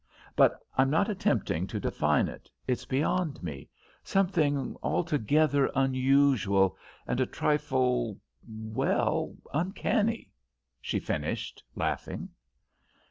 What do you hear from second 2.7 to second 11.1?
beyond me; something altogether unusual and a trifle well, uncanny," she